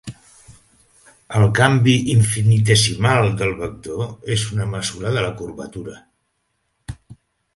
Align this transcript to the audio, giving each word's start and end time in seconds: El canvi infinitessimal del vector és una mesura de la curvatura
El 1.39 1.43
canvi 1.59 1.93
infinitessimal 2.13 3.29
del 3.41 3.53
vector 3.61 4.33
és 4.37 4.45
una 4.55 4.67
mesura 4.73 5.11
de 5.17 5.23
la 5.29 5.31
curvatura 5.43 5.99